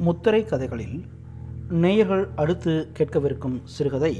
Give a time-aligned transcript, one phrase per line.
[0.00, 0.98] முத்திரை கதைகளில்
[1.68, 4.12] நேயர்கள் அடுத்து கேட்கவிருக்கும் சிறுகதை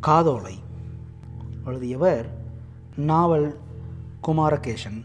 [0.00, 0.54] காதோலை
[1.64, 2.26] எழுதியவர்
[2.96, 3.48] நாவல்
[4.26, 4.98] குமாரகேசன்.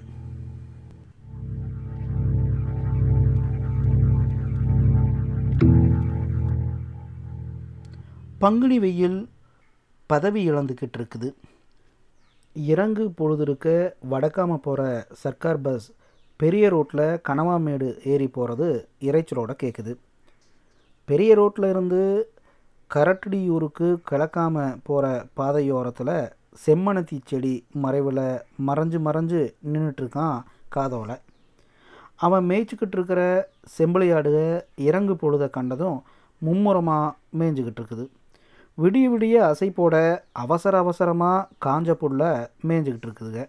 [8.39, 9.29] பங்குனி வெயில்
[10.07, 11.29] பதவி இழந்துக்கிட்டு இருக்குது
[12.53, 15.87] இறங்கு பொழுது இருக்க வடக்காம போகிற சர்க்கார் பஸ்
[16.39, 19.93] பெரிய ரோட்டில் கனவாமேடு ஏறி போகிறது இறைச்சலோட கேட்குது
[21.05, 22.31] பெரிய ரோட்டில் இருந்து
[22.91, 25.05] கரட்டடியூருக்கு கிளக்காமல் போகிற
[25.37, 26.17] பாதையோரத்தில்
[26.65, 31.15] செம்மணத்தி செடி மறைவில் மறைஞ்சு மறைஞ்சு நின்றுட்டுருக்கான் காதோலை.
[32.15, 33.21] அவன் மேய்ச்சிக்கிட்டு இருக்கிற
[33.77, 35.97] செம்பிளையாடுக இறங்கு பொழுதை கண்டதும்
[36.41, 38.05] மும்முரமாக மேய்ஞ்சிக்கிட்டு இருக்குது
[38.77, 39.95] விடிய விடிய அசை போட
[40.33, 42.31] அவசர அவசரமாக காஞ்ச புல்லை
[42.67, 43.43] மேய்ஞ்சிக்கிட்டு இருக்குதுங்க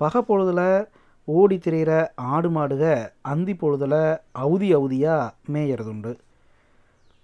[0.00, 0.88] பகை பொழுதில்
[1.28, 6.12] ஓடி திரிகிற ஆடு மாடுக அந்தி பொழுதில் அவுதி அவுதியாக மேயறதுண்டு.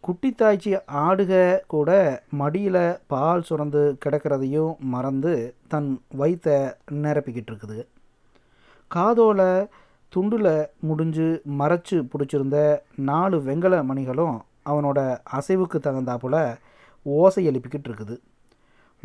[0.05, 1.91] குட்டித்தாய்ச்சி ஆடுக கூட
[2.31, 6.59] மடியில் பால் சுரந்து கிடக்கிறதையும் மறந்து தன் வயிற்றை
[6.93, 7.87] நிரப்பிக்கிட்டு இருக்குது
[8.91, 9.69] காதோல
[10.13, 12.59] துண்டில் முடிஞ்சு மறைச்சு பிடிச்சிருந்த
[12.97, 15.01] நாலு வெங்கல மணிகளும் அவனோட
[15.33, 16.37] அசைவுக்கு தகுந்தாப்புல
[17.07, 18.17] ஓசை எழுப்பிக்கிட்டு இருக்குது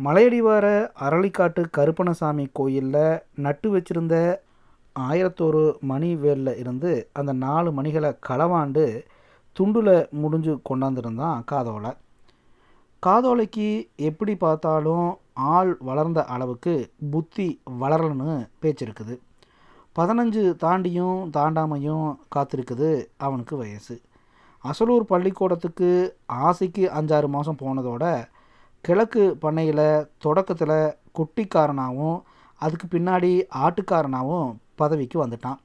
[0.00, 0.66] மலையடிவார
[1.00, 4.16] அரளிக்காட்டு கருப்பணசாமி கோயிலில் நட்டு வச்சிருந்த
[5.00, 8.84] ஆயிரத்தோரு மணி வேலில் இருந்து அந்த நாலு மணிகளை களவாண்டு
[9.56, 11.92] துண்டில் முடிஞ்சு கொண்டாந்துருந்தான் காதோலை.
[13.02, 19.14] காதோலைக்கு எப்படி பார்த்தாலும் ஆள் வளர்ந்த அளவுக்கு புத்தி வளரலன்னு பேச்சிருக்குது
[19.96, 24.02] பதினஞ்சு தாண்டியும் தாண்டாமையும் காத்திருக்குது அவனுக்கு வயசு.
[24.64, 25.90] அசலூர் பள்ளிக்கூடத்துக்கு
[26.26, 28.04] ஆசைக்கு அஞ்சாறு மாதம் போனதோட
[28.80, 32.20] கிழக்கு பண்ணையில் தொடக்கத்தில் குட்டிக்காரனாகவும்
[32.60, 33.32] அதுக்கு பின்னாடி
[33.64, 34.50] ஆட்டுக்காரனாகவும்
[34.82, 35.58] பதவிக்கு வந்துட்டான்.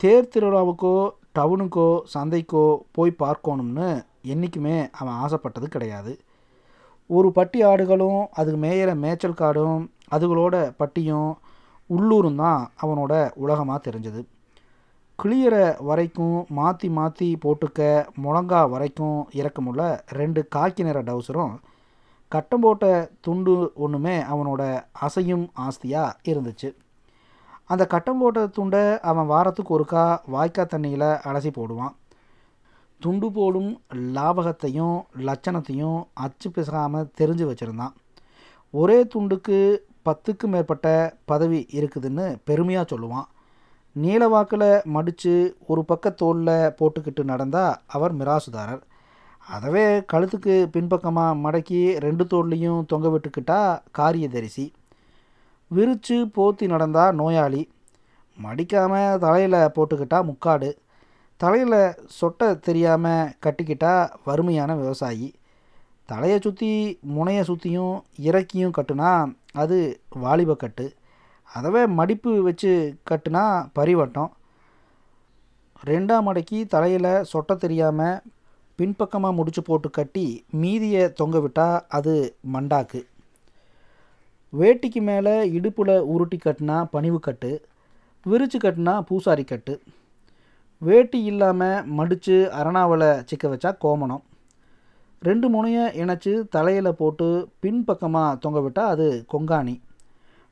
[0.00, 0.94] தேர் திருவிழாவுக்கோ
[1.38, 2.64] டவுனுக்கோ சந்தைக்கோ
[2.96, 3.88] போய் பார்க்கணும்னு
[4.32, 6.12] என்றைக்குமே அவன் ஆசைப்பட்டது கிடையாது.
[7.10, 9.80] ஒரு பட்டி ஆடுகளும் அதுக்கு மேயிற மேய்ச்சல் காடும்
[10.14, 11.30] அதுகளோட பட்டியும்
[11.90, 14.20] உள்ளூரும் தான் அவனோட உலகமாக தெரிஞ்சது.
[15.18, 15.56] கிளியற
[15.88, 17.80] வரைக்கும் மாற்றி மாற்றி போட்டுக்க
[18.24, 19.82] முழங்கா வரைக்கும் இறக்கமுள்ள
[20.18, 21.54] ரெண்டு காக்கி நிற டவுசரும்
[22.32, 22.84] கட்டம் போட்ட
[23.26, 23.54] துண்டு
[23.84, 24.62] ஒன்றுமே அவனோட
[25.06, 26.68] அசையும் ஆஸ்தியாக இருந்துச்சு.
[27.72, 30.04] அந்த கட்டம் போட்ட துண்டை அவன் வாரத்துக்கு ஒருக்கா
[30.34, 31.94] வாய்க்கா தண்ணியில் அலசி போடுவான்.
[33.00, 33.70] துண்டு போடும்
[34.16, 34.96] லாபகத்தையும்
[35.28, 37.94] லட்சணத்தையும் அச்சு பிசகாமல் தெரிஞ்சு வச்சுருந்தான்.
[38.74, 39.58] ஒரே துண்டுக்கு
[40.08, 43.28] பத்துக்கு மேற்பட்ட பதவி இருக்குதுன்னு பெருமையாக சொல்லுவான்.
[43.96, 45.34] நீளவாக்கில் மடித்து
[45.66, 48.82] ஒரு பக்க தோலில் போட்டுக்கிட்டு நடந்தால் அவர் மிராசுதாரர்.
[49.54, 53.60] அதவே கழுத்துக்கு பின்பக்கமாக மடக்கி ரெண்டு தோல்லையும் தொங்க விட்டுக்கிட்டா
[53.98, 54.66] காரியதரிசி.
[55.70, 57.62] விரித்து போத்தி நடந்தால் நோயாளி.
[58.38, 60.70] மடிக்காமல் தலையில் போட்டுக்கிட்டா முக்காடு.
[61.40, 61.80] தலையில்
[62.18, 63.92] சொட்டை தெரியாமல் கட்டிக்கிட்டா
[64.28, 65.28] வறுமையான விவசாயி.
[66.08, 66.70] தலையை சுற்றி
[67.16, 67.96] முனையை சுற்றியும்
[68.28, 69.10] இறக்கியும் கட்டுனா
[69.62, 69.78] அது
[70.24, 70.86] வாலிப கட்டு.
[71.50, 72.72] அதவே மடிப்பு வச்சு
[73.10, 73.44] கட்டுனா
[73.78, 74.30] பரிவட்டம்.
[75.90, 78.20] ரெண்டாம் மடக்கி தலையில் சொட்ட தெரியாமல்
[78.78, 80.26] பின்பக்கமாக முடிச்சு போட்டு கட்டி
[80.62, 82.14] மீதியை தொங்க விட்டால் அது
[82.54, 83.00] மண்டாக்கு.
[84.52, 87.50] வேட்டிக்கு மேலே இடுப்பில் உருட்டி கட்டினா பணிவு கட்டு
[88.26, 89.74] விரிச்சு கட்டினா பூசாரி கட்டு.
[90.82, 94.22] வேட்டி இல்லாமல் மடித்து அரணாவில் சிக்க வச்சா கோமணம்.
[95.28, 97.28] ரெண்டு முனையை இணைச்சி தலையில் போட்டு
[97.62, 99.76] பின்பக்கமாக தொங்க விட்டால் அது கொங்காணி.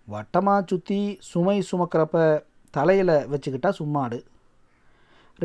[0.09, 1.01] வட்டமாக சுற்றி
[1.31, 2.45] சுமை சுமக்கிறப்ப
[2.77, 4.19] தலையில் வச்சுக்கிட்டா சும்மாடு.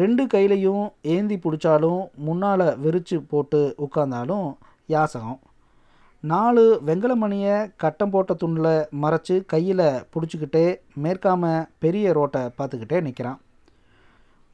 [0.02, 4.48] ரெண்டு கையிலையும் ஏந்தி பிடிச்சாலும் முன்னால் விரித்து போட்டு உட்காந்தாலும்
[4.96, 5.40] யாசகம்.
[6.24, 10.62] நாலு வெங்கலமணியை கட்டம் போட்ட துண்டில் மறைச்சி கையில் பிடிச்சிக்கிட்டே
[11.04, 13.40] மேற்காம பெரிய ரோட்டை பார்த்துக்கிட்டே நிற்கிறான்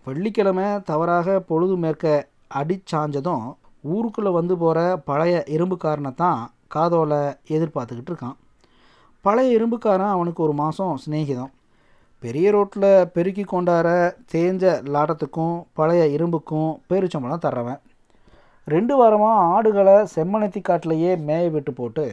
[0.08, 2.06] வெள்ளிக்கிழமை தவறாக பொழுது மேற்க
[2.62, 3.46] அடிச்சாஞ்சதும்
[3.84, 4.80] ஊருக்குள்ளே வந்து போகிற
[5.10, 7.22] பழைய இரும்புக்காரனை தான் காதோலை
[7.56, 8.36] எதிர்பார்த்துக்கிட்டு இருக்கான்.
[9.26, 11.54] பழைய இரும்புக்காரன் அவனுக்கு ஒரு மாதம் சிநேகிதம்.
[12.24, 13.88] பெரிய ரோட்டில் பெருக்கி கொண்டார
[14.34, 17.80] தேஞ்ச லாட்டத்துக்கும் பழைய இரும்புக்கும் பேரிச்சம்பளம் தர்றவன்.
[18.74, 22.06] ரெண்டு வாரமாக ஆடுகளை செம்மணத்தி காட்டிலையே மேய விட்டு போட்டு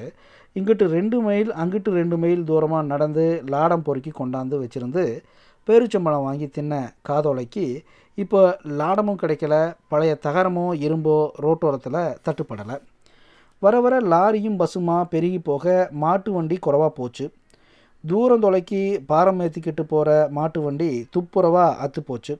[0.57, 3.25] இங்கிட்டு ரெண்டு மைல் அங்கிட்டு ரெண்டு மைல் தூரமாக நடந்து
[3.55, 5.05] லாடம் பொறுக்கி கொண்டாந்து வச்சுருந்து
[5.69, 6.75] பேரிச்சம்பழம் வாங்கி தின்ன
[7.09, 7.65] காதோலைக்கு
[8.19, 8.41] இப்போ
[8.81, 9.55] லாடமும் கிடைக்கல
[9.93, 12.77] பழைய தகரமோ இரும்போ ரோட்டோரத்தில் தட்டுப்படலை.
[13.63, 17.27] வர வர லாரியும் பஸ்ஸுமா பெருகி போக மாட்டு வண்டி குறவாக போச்சு.
[18.05, 18.81] தூரம் தொலைக்கி
[19.11, 22.35] பாரம் ஏற்றிக்கிட்டு போகிற மாட்டு வண்டி துப்புரவாக அத்து போச்சு.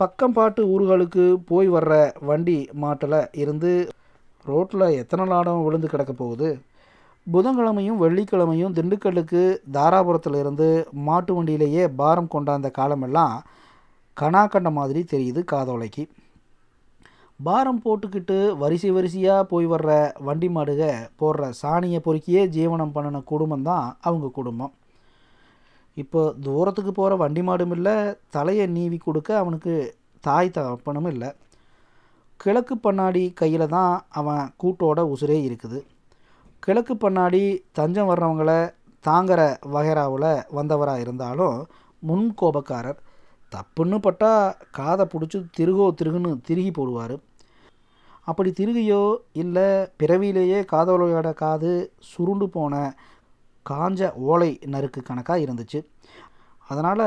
[0.00, 1.92] பக்கம் பாட்டு ஊர்களுக்கு போய் வர்ற
[2.28, 3.70] வண்டி மாட்டில் இருந்து
[4.46, 6.48] ரோட்டில் எத்தனை லாடம் விழுந்து கிடக்க போகுது?
[7.26, 9.42] புதன்கிழமையும் வெள்ளிக்கிழமையும் திண்டுக்கல்லுக்கு
[9.76, 10.68] தாராபுரத்தில் இருந்து
[11.06, 13.36] மாட்டு வண்டியிலேயே பாரம் கொண்டாந்த காலமெல்லாம்
[14.16, 16.04] கனா கண்ட மாதிரி தெரியுது காதோலைக்கு.
[17.40, 19.90] பாரம் போட்டுக்கிட்டு வரிசை வரிசையாக போய் வர்ற
[20.28, 20.82] வண்டி மாடுக
[21.22, 24.74] போடுற சாணியை பொறுக்கியே ஜீவனம் பண்ணின குடும்பம் தான் அவங்க குடும்பம்.
[25.96, 27.96] இப்போ தூரத்துக்கு போகிற வண்டி மாடும் இல்லை
[28.36, 29.74] தலையை நீவி கொடுக்க அவனுக்கு
[30.20, 31.30] தாய் தகப்பனும் இல்லை.
[32.40, 35.78] கிழக்கு பண்ணாடி கையில் தான் அவன் கூட்டோட உசுரே இருக்குது.
[36.62, 37.42] கிழக்கு பண்ணாடி
[37.78, 38.52] தஞ்சம் வர்றவங்கள
[39.04, 39.40] தாங்கிற
[39.74, 41.56] வகைராவில் வந்தவராக இருந்தாலும்
[42.02, 43.00] முன் கோபக்காரர்.
[43.52, 44.32] தப்புன்னு பட்டா
[44.78, 47.16] காதை பிடிச்சி திருகோ திருகுன்னு திருகி போடுவார்.
[48.30, 49.02] அப்படி திருகியோ
[49.42, 49.68] இல்லை
[50.00, 51.72] பிறவியிலேயே காதலோட காது
[52.10, 52.74] சுருண்டு போன
[53.70, 55.80] காஞ்ச ஓலை நறுக்கு கணக்காக இருந்துச்சு.
[56.68, 57.06] அதனால்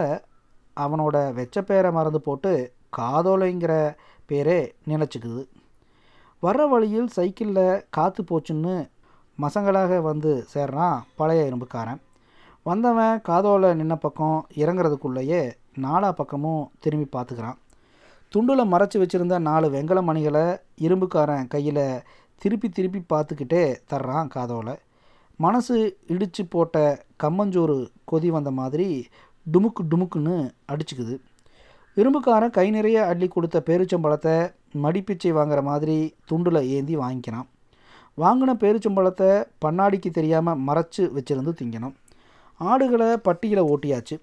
[0.77, 3.73] அவனோட வெச்ச பேரை மறந்து போட்டு காதோலைங்கிற
[4.29, 5.43] பேரே நினச்சிக்குது.
[6.43, 8.89] வர்ற வழியில் சைக்கிளில் காற்று போச்சுன்னு
[9.39, 12.01] மசங்களாக வந்து சேர்றான் பழைய இரும்புக்காரன்.
[12.63, 15.41] வந்தவன் காதோலை நின்ன பக்கம் இறங்குறதுக்குள்ளேயே
[15.81, 17.57] நாலா பக்கமும் திரும்பி பார்த்துக்கிறான்.
[18.35, 20.45] துண்டில் மறைச்சி வச்சுருந்த நாலு வெங்கல மணிகளை
[20.81, 21.85] இரும்புக்காரன் கையில்
[22.35, 24.75] திருப்பி திருப்பி பார்த்துக்கிட்டே தர்றான் காதோலை.
[25.39, 25.75] மனசு
[26.13, 26.77] இடித்து போட்ட
[27.23, 27.77] கம்மஞ்சோறு
[28.11, 28.87] கொதி வந்த மாதிரி
[29.45, 30.35] டுமுக்கு டுமுக்குன்னு
[30.71, 31.15] அடிச்சுக்குது.
[31.97, 34.35] இரும்புக்காரன் கை நிறைய அள்ளி கொடுத்த பேரிச்சம்பழத்தை
[34.83, 35.95] மடிப்பிச்சை வாங்குற மாதிரி
[36.29, 37.47] துண்டில் ஏந்தி வாங்கிக்கிறான்.
[38.17, 39.29] வாங்கின பேரிச்சம்பழத்தை
[39.65, 41.95] பண்ணாடிக்கு தெரியாமல் மறைச்சு வச்சுருந்து திங்கணும்.
[42.59, 44.15] ஆடுகளை பட்டியில் ஓட்டியாச்சு.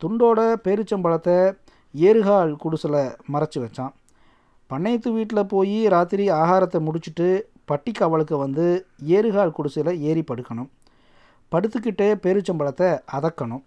[0.00, 1.36] துண்டோட பேரிச்சம்பழத்தை
[1.94, 3.04] ஏறுகால் குடிசலை
[3.34, 3.94] மறைச்சி வச்சான்.
[4.70, 7.28] பண்ணையத்து வீட்டில் போய் ராத்திரி ஆகாரத்தை முடிச்சுட்டு
[7.66, 7.92] பட்டி
[8.44, 10.70] வந்து ஏறுகால் குடிசையில் ஏறி படுக்கணும்.
[11.52, 13.64] படுத்துக்கிட்டே பேரிச்சம்பழத்தை அதக்கணும்.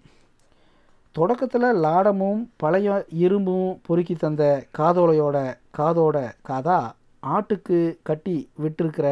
[1.15, 4.43] தொடக்கத்தில் லாடமும் பழைய இரும்பும் பொறுக்கி தந்த
[4.77, 5.37] காதோலையோட
[5.77, 6.17] காதோட
[6.49, 6.79] காதா
[7.23, 9.07] ஆட்டுக்கு கட்டி விட்டிருக்கிற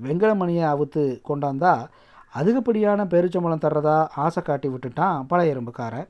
[0.00, 1.86] வெங்கலமணியை அவுத்து கொண்டாந்தா
[2.34, 6.08] அதிகப்படியான பேரிச்சம்பழம் தர்றதா ஆசை காட்டி விட்டுட்டான் பழைய இரும்புக்காரன்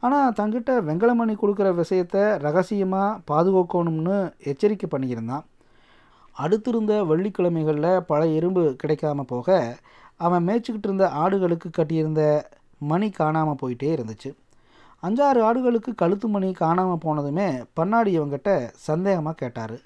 [0.00, 5.44] ஆனால் தங்கிட்ட வெங்கலமணி கொடுக்குற விஷயத்த ரகசியமாக பாதுகாக்கணும்னு எச்சரிக்கை பண்ணியிருந்தான்.
[6.42, 9.58] அடுத்திருந்த வெள்ளிக்கிழமைகளில் பல இரும்பு கிடைக்காம போக
[10.24, 12.22] அவன் மேய்ச்சிக்கிட்டு இருந்த ஆடுகளுக்கு கட்டியிருந்த
[12.90, 14.30] மணி காணாமல் போயிட்டே இருந்துச்சு.
[15.06, 17.48] அஞ்சாறு ஆடுகளுக்கு கழுத்து மணி காணாமல் போனதுமே
[17.78, 18.50] பண்ணாடி இவங்கிட்ட
[18.88, 19.76] சந்தேகமாக கேட்டார்.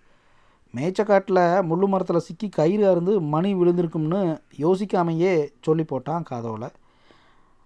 [0.74, 4.20] மேய்ச்சக்காட்டில் முள்ளு மரத்தில் சிக்கி கயிறு அருந்து மணி விழுந்திருக்கும்னு
[4.64, 5.34] யோசிக்காமையே
[5.66, 6.68] சொல்லி போட்டான் காதோவில்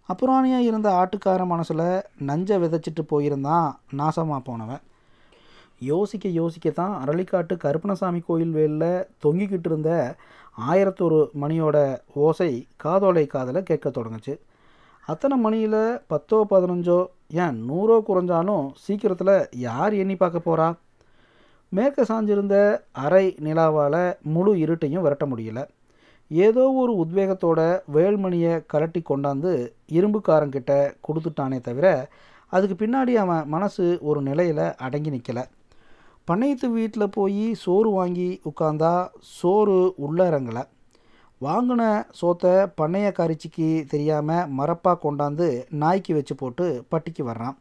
[0.08, 1.86] அப்புறாணியாக இருந்த ஆட்டுக்கார மனசில்
[2.28, 3.68] நஞ்சை விதைச்சிட்டு போயிருந்தான்
[4.00, 4.82] நாசமாக போனவன்.
[5.80, 10.16] யோசிக்க யோசிக்க தான் அரளிக்காட்டு கருப்பணசாமி கோயில் வேலில் தொங்கிக்கிட்டு இருந்த
[10.70, 11.76] ஆயிரத்தொரு மணியோட
[12.14, 14.34] ஓசை காதோலை காதில் கேட்க தொடங்குச்சு.
[15.04, 16.98] அத்தனை மணியில் பத்தோ பதினஞ்சோ
[17.44, 20.68] ஏன் நூறோ குறைஞ்சாலும் சீக்கிரத்தில் யார் எண்ணி பார்க்க போகிறா
[21.72, 22.56] மேற்க சாஞ்சிருந்த
[23.04, 24.02] அரை நிலாவால்
[24.34, 25.60] முழு இருட்டையும் விரட்ட முடியல.
[26.30, 27.60] ஏதோ ஒரு உத்வேகத்தோட
[27.92, 29.52] வேல்மணியை கலட்டி கொண்டாந்து
[29.92, 30.72] இரும்புக்காரங்கிட்ட
[31.08, 32.08] கொடுத்துட்டானே தவிர
[32.52, 35.44] அதுக்கு பின்னாடி அவன் மனசு ஒரு நிலையில் அடங்கி நிற்கலை
[36.28, 38.92] பண்ணையத்து வீட்டில் போய் சோறு வாங்கி உட்காந்தா
[39.38, 39.74] சோறு
[40.04, 40.62] உள்ளே இறங்கலை
[41.40, 41.82] வாங்கின
[42.18, 45.48] சோத்தை பண்ணைய கரிச்சிக்கு தெரியாமல் மரப்பாக கொண்டாந்து
[45.80, 47.56] நாய்க்கு வச்சு போட்டு பட்டிக்கு வர்றான்.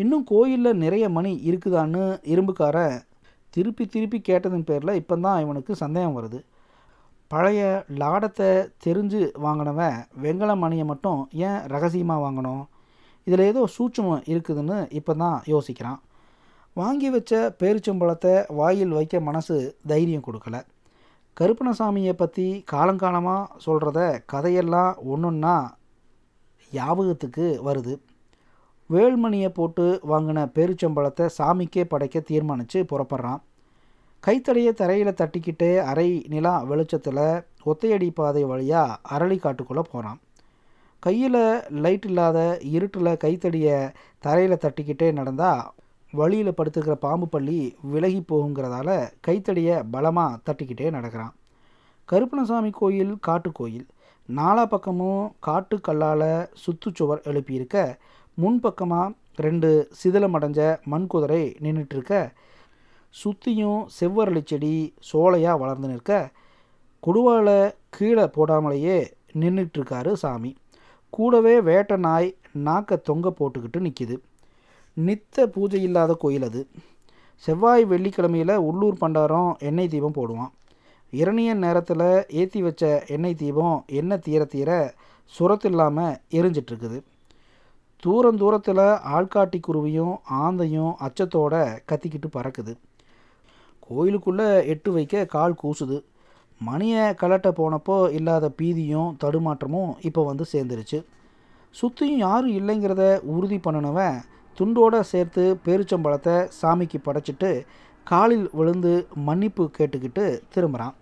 [0.00, 2.02] இன்னும் கோயிலில் நிறைய மணி இருக்குதான்னு
[2.32, 2.96] இரும்புக்காரன்
[3.56, 6.40] திருப்பி திருப்பி கேட்டதன் பேரில் இப்போ தான் இவனுக்கு சந்தேகம் வருது.
[7.30, 7.60] பழைய
[8.00, 8.50] லாடத்தை
[8.86, 12.64] தெரிஞ்சு வாங்கினவன் வெங்கல மணியை மட்டும் ஏன் ரகசியமாக வாங்கணும்?
[13.26, 16.00] இதில் ஏதோ சூட்சமம் இருக்குதுன்னு இப்போ தான் யோசிக்கிறான்.
[16.76, 19.56] வாங்கி வச்ச பேரிச்சம்பழத்தை வாயில் வைக்க மனசு
[19.86, 20.56] தைரியம் கொடுக்கல.
[21.36, 25.56] கருப்பணசாமியை பற்றி காலங்காலமாக சொல்கிறத கதையெல்லாம் ஒன்றுன்னா
[26.72, 27.94] ஞாபகத்துக்கு வருது.
[28.90, 33.40] வேல்மணியை போட்டு வாங்கின பேரிச்சம்பழத்தை சாமிக்கே படைக்க தீர்மானித்து புறப்படுறான்.
[34.22, 37.24] கைத்தடையை தரையில் தட்டிக்கிட்டே அரை நிலா வெளிச்சத்தில்
[37.64, 40.20] ஒத்தையடி பாதை வழியாக அரளி காட்டுக்குள்ளே போகிறான்
[41.02, 41.42] கையில்
[41.82, 42.38] லைட் இல்லாத
[42.76, 43.76] இருட்டில் கைத்தடியை
[44.24, 45.64] தரையில் தட்டிக்கிட்டே நடந்தால்
[46.18, 47.58] வழியில் படுத்துக்கிற பாம்பு பள்ளி
[47.92, 48.90] விலகி போகுங்கிறதால
[49.26, 51.34] கைத்தடியை பலமாக தட்டிக்கிட்டே நடக்கிறான்.
[52.08, 53.86] கருப்பணசாமி கோயில் காட்டு கோயில்.
[54.28, 56.30] நாலா பக்கமும் காட்டு கல்லால்
[56.62, 57.76] சுற்றுச்சுவர் எழுப்பியிருக்க
[58.38, 59.70] முன்பக்கமாக ரெண்டு
[60.00, 60.60] சிதிலமடைஞ்ச
[60.92, 62.14] மண் குதிரை நின்றுட்டுருக்க
[63.14, 64.74] சுற்றியும் செவ்வரளி செடி
[65.10, 66.12] சோலையாக வளர்ந்து நிற்க
[67.02, 67.48] கொடுவால
[67.96, 68.98] கீழே போடாமலேயே
[69.40, 70.52] நின்றுட்டுருக்காரு சாமி.
[71.14, 72.28] கூடவே வேட்டை நாய்
[72.66, 74.16] நாக்க தொங்க போட்டுக்கிட்டு நிற்கிது
[74.96, 76.66] நித்த பூஜை இல்லாத கோயில் அது.
[77.44, 80.52] செவ்வாய் வெள்ளிக்கிழமையில் உள்ளூர் பண்டாரம் எண்ணெய் தீபம் போடுவான்.
[81.12, 84.94] இரணியன் நேரத்தில் ஏற்றி வச்ச எண்ணெய் தீபம் எண்ணெய் தீர தீர
[85.34, 86.98] சுரத்தில்லாமல் எரிஞ்சிட்ருக்குது.
[88.02, 88.86] தூரம் தூரத்தில்
[89.16, 91.54] ஆள்காட்டி குருவியும் ஆந்தையும் அச்சத்தோட
[91.88, 92.72] கத்திக்கிட்டு பறக்குது.
[93.80, 95.98] கோயிலுக்குள்ளே எட்டு வைக்க கால் கூசுது.
[96.60, 101.04] மணியை கலட்ட போனப்போ இல்லாத பீதியும் தடுமாற்றமும் இப்போ வந்து சேர்ந்துருச்சு.
[101.70, 104.16] சுற்றியும் யாரும் இல்லைங்கிறத உறுதி பண்ணினவன்
[104.58, 107.66] துண்டோடு சேர்த்து பேரிச்சம்பழத்தை சாமிக்கு படைச்சிட்டு
[108.04, 110.94] காலில் விழுந்து மன்னிப்பு கேட்டுக்கிட்டு திரும்புகிறான்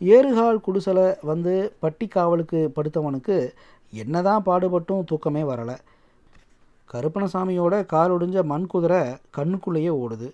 [0.00, 3.36] ஏறுகால் குடிசலை வந்து பட்டி காவலுக்கு படுத்தவனுக்கு
[3.90, 5.76] என்னதான் பாடுபட்டும் தூக்கமே வரலை.
[6.92, 9.02] கருப்பணசாமியோட காலொடிஞ்ச மண் குதிரை
[9.36, 10.32] கண்ணுக்குள்ளேயே ஓடுது.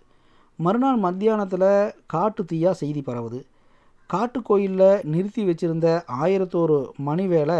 [0.56, 3.40] மறுநாள் மத்தியானத்தில் காட்டு தீயாக செய்தி பரவுது.
[4.10, 7.56] காட்டுக்கோயிலில் நிறுத்தி வச்சிருந்த ஆயிரத்தோரு மணி வேலை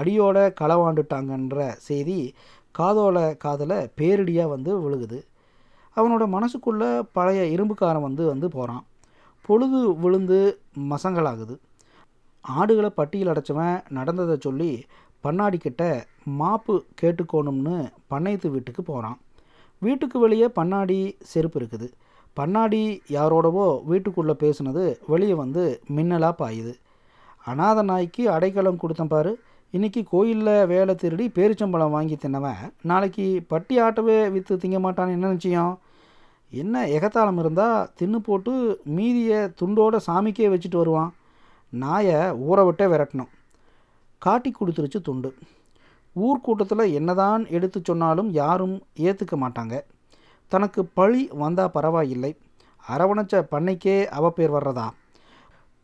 [0.00, 2.34] அடியோட களவாண்டுட்டாங்கன்ற செய்தி
[2.78, 5.18] காதோல காதில் பேரிடியாக வந்து விழுகுது.
[5.96, 8.84] அவனோட மனசுக்குள்ளே பழைய இரும்புக்காரன் வந்து வந்து போகிறான்
[9.46, 10.38] பொழுது விழுந்து
[10.92, 11.54] மசங்களாகுது
[12.44, 14.70] ஆடுகளை பட்டியல் அடைச்சவன் நடந்ததை சொல்லி
[15.24, 15.82] பண்ணாடிக்கிட்ட
[16.40, 17.76] மாப்பு கேட்டுக்கோணும்னு
[18.12, 19.18] பண்ணையத்து வீட்டுக்கு போகிறான்
[19.82, 20.98] வீட்டுக்கு வெளியே பண்ணாடி
[21.30, 21.86] செருப்பு இருக்குது.
[22.36, 22.82] பண்ணாடி
[23.16, 25.62] யாரோடவோ வீட்டுக்குள்ளே பேசுனது வெளியே வந்து
[25.96, 26.72] மின்னலாக பாயுது.
[27.50, 29.32] அநாத நாய்க்கு அடைக்கலம் கொடுத்தேன் பாரு.
[29.74, 35.80] இன்றைக்கி கோயிலில் வேலை திருடி பேரிச்சம்பழம் வாங்கி தின்னவன் நாளைக்கு பட்டி ஆட்டவே விற்று திங்க மாட்டான்னு என்ன நிச்சயம்?
[36.50, 41.14] என்ன எகத்தாளம் இருந்தால் தின்னு போட்டு மீதியை துண்டோட சாமிக்கே வச்சுட்டு வருவான்.
[41.68, 43.32] நாயை ஊற விட்டே விரட்டணும்.
[44.18, 45.34] காட்டி கொடுத்துருச்சு துண்டு.
[46.16, 49.80] ஊர்க்கூட்டத்தில் என்னதான் எடுத்து சொன்னாலும் யாரும் ஏற்றுக்க மாட்டாங்க.
[50.48, 52.36] தனக்கு பழி வந்தால் பரவாயில்லை.
[52.88, 54.90] அரவணைச்ச பண்ணைக்கே அவ பேர் வர்றதா?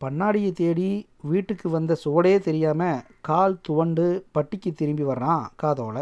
[0.01, 0.89] பண்ணாடியை தேடி
[1.31, 5.97] வீட்டுக்கு வந்த சுவடே தெரியாமல் கால் துவண்டு பட்டிக்கு திரும்பி வர்றான் காதோல.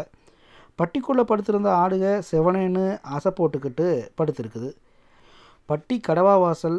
[0.78, 2.84] பட்டிக்குள்ளே படுத்திருந்த ஆடுக செவனேன்னு
[3.16, 3.88] அசை போட்டுக்கிட்டு
[4.18, 4.70] படுத்திருக்குது.
[5.66, 6.78] பட்டி கடவா வாசல்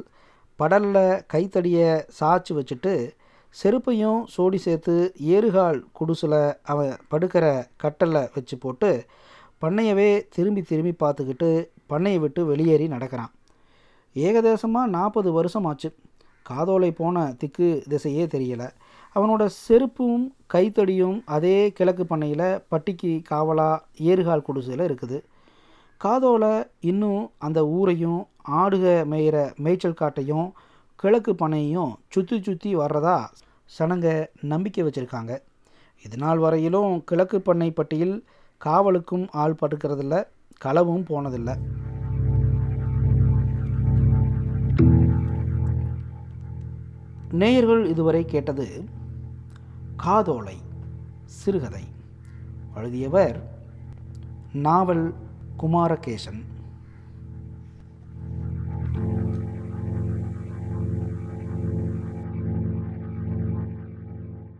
[0.60, 2.94] படலில் கைத்தடியை சாய்ச்சி வச்சுட்டு
[3.56, 4.96] செருப்பையும் சோடி சேர்த்து
[5.36, 7.46] ஏறுகால் குடிசில் அவன் படுக்கிற
[7.84, 8.90] கட்டலில் வச்சு போட்டு
[9.62, 11.50] பண்ணையவே திரும்பி திரும்பி பார்த்துக்கிட்டு
[11.92, 13.32] பண்ணையை விட்டு வெளியேறி நடக்கிறான்.
[14.16, 15.90] ஏகதேசமாக நாற்பது வருஷம் ஆச்சு
[16.50, 18.68] காதோலை போன திக்கு திசையே தெரியலை.
[19.16, 23.70] அவனோட செருப்பும் கைத்தடியும் அதே கிழக்கு பண்ணையில் பட்டிக்கு காவலா
[24.10, 25.18] ஏறுகால் குடிசையில் இருக்குது.
[26.02, 26.54] காதோலை
[26.92, 28.22] இன்னும் அந்த ஊரையும்
[28.62, 30.48] ஆடுக மேயிற மேய்ச்சல் காட்டையும்
[31.04, 33.18] கிழக்கு பண்ணையும் சுற்றி சுற்றி வர்றதா
[33.78, 34.08] சனங்க
[34.52, 35.34] நம்பிக்கை வச்சுருக்காங்க.
[36.06, 38.16] இது நாள் வரையிலும் கிழக்கு பண்ணை பட்டியில்
[38.62, 40.16] காவலுக்கும் ஆள் படுக்கிறதில்ல
[40.66, 41.56] களவும் போனதில்லை.
[47.32, 48.84] நேயர்கள் இதுவரை கேட்டது
[49.96, 50.58] காதோலை
[51.26, 51.84] சிறுகதை.
[52.76, 53.60] எழுதியவர்
[54.54, 55.14] நாவல்
[55.58, 56.51] குமாரகேசன்.